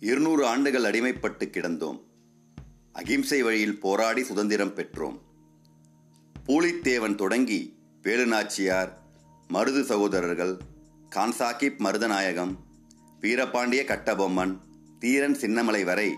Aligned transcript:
இருநூறு 0.00 0.46
ஆண்டுகள் 0.46 0.82
அடிமைப்பட்டு 0.82 1.50
கிடந்தோம். 1.50 2.00
அகிம்சை 2.92 3.42
வழியில் 3.42 3.80
போராடி 3.80 4.24
சுதந்திரம் 4.24 4.74
பெற்றோம். 4.74 5.20
பூலித்தேவன் 6.46 7.14
தொடங்கி 7.14 7.78
வேலுநாச்சியார் 8.02 8.88
மருது 9.52 9.82
சகோதரர்கள் 9.82 10.58
கான்சாகிப் 11.10 11.80
மருதநாயகம் 11.80 12.54
வீரபாண்டிய 13.20 13.84
கட்டபொம்மன் 13.84 14.58
தீரன் 14.98 15.36
சின்னமலை 15.36 15.84
வரை 15.84 16.14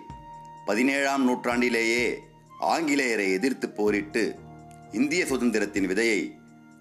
பதினேழாம் 0.66 1.28
நூற்றாண்டிலேயே 1.28 2.18
ஆங்கிலேயரை 2.60 3.32
எதிர்த்து 3.32 3.70
போரிட்டு 3.70 4.34
இந்திய 4.92 5.24
சுதந்திரத்தின் 5.24 5.86
விதையை 5.86 6.32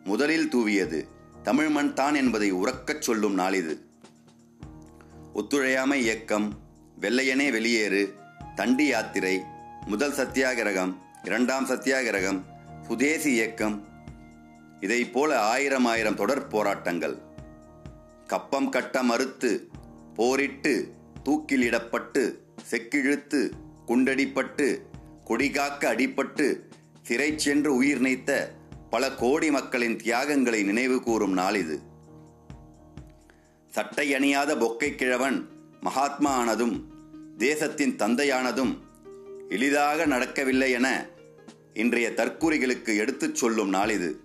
முதலில் 0.04 0.50
தூவியது 0.50 1.08
தமிழ்மண் 1.44 1.94
தான் 1.94 2.16
என்பதை 2.16 2.54
உறக்கச் 2.54 3.02
சொல்லும் 3.02 3.38
நாளிது. 3.38 3.80
ஒத்துழையாமை 5.34 6.02
இயக்கம் 6.02 6.70
வெள்ளையனே 7.02 7.50
வெளியேறு. 7.50 8.14
தண்டி 8.56 8.88
யாத்திரை. 8.88 9.42
முதல் 9.86 10.12
சத்தியாகிரகம். 10.12 10.96
இரண்டாம் 11.24 11.68
சத்தியாகிரகம். 11.68 12.42
சுதேசி 12.88 13.32
இயக்கம். 13.32 13.88
இதைப் 14.80 15.14
போல 15.14 15.40
ஆயிரம் 15.40 15.86
ஆயிரம் 15.86 16.16
தொடர் 16.16 16.48
போராட்டங்கள். 16.48 17.18
கப்பம் 18.28 18.70
கட்ட 18.70 19.04
மறுத்து 19.04 19.68
போரிட்டு 20.16 20.94
தூக்கிலிடப்பட்டு 21.30 22.34
செக்கிழுத்து 22.70 23.50
குண்டடிப்பட்டு 23.88 24.82
கொடிகாக்க 25.26 25.96
அடிப்பட்டு 25.96 26.60
சிறை 27.02 27.40
சென்று 27.40 27.76
உயிர் 27.76 28.02
நீத்த 28.02 28.48
பல 28.90 29.12
கோடி 29.12 29.52
மக்களின் 29.52 29.98
தியாகங்களை 29.98 30.64
நினைவு 30.64 31.02
கூறும் 31.02 31.34
நாள் 31.34 31.56
இது. 31.56 31.80
சட்டை 33.70 34.16
அணியாத 34.16 34.56
பொக்கை 34.56 34.96
கிழவன் 34.96 35.50
மகாத்மா 35.82 36.30
ஆனதும் 36.30 36.91
தேசத்தின் 37.42 37.96
தந்தையானதும் 37.98 38.78
எளிதாக 39.50 40.06
நடக்கவில்லை 40.06 40.72
என 40.72 41.06
இன்றைய 41.74 42.10
தற்கூறிகளுக்கு 42.10 42.98
எடுத்துச் 42.98 43.36
சொல்லும் 43.36 43.70
நாள் 43.70 43.90
இது 43.90 44.20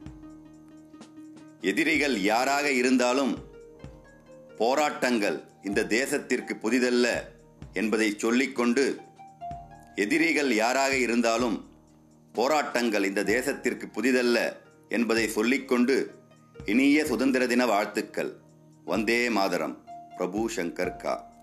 எதிரிகள் 1.60 2.20
யாராக 2.22 2.70
இருந்தாலும் 2.70 3.38
போராட்டங்கள் 4.58 5.40
இந்த 5.62 5.84
தேசத்திற்கு 5.84 6.52
புதிதல்ல 6.62 7.06
என்பதை 7.72 8.14
சொல்லிக்கொண்டு 8.18 8.98
எதிரிகள் 9.94 10.54
யாராக 10.54 10.96
இருந்தாலும் 10.96 11.68
போராட்டங்கள் 12.32 13.04
இந்த 13.04 13.22
தேசத்திற்கு 13.22 13.86
புதிதல்ல 13.94 14.56
என்பதை 14.88 15.28
சொல்லிக்கொண்டு 15.28 16.14
இனிய 16.64 17.06
சுதந்திர 17.06 17.46
தின 17.46 17.66
வாழ்த்துக்கள். 17.66 18.32
வந்தே 18.84 19.30
மாதரம். 19.30 19.84
பிரபு 20.16 20.50
சங்கர் 20.56 20.96
கா. 20.96 21.34